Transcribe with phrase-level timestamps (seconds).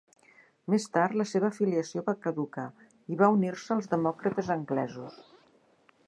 [0.73, 2.65] Més tard, la seva afiliació va caducar
[3.15, 5.21] i va unir-se als demòcrates anglesos.